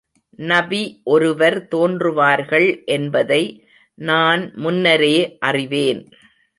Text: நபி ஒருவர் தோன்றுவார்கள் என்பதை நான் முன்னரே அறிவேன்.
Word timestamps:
நபி 0.39 1.01
ஒருவர் 1.03 1.67
தோன்றுவார்கள் 1.75 2.85
என்பதை 2.85 3.43
நான் 3.97 4.51
முன்னரே 4.55 5.37
அறிவேன். 5.39 6.01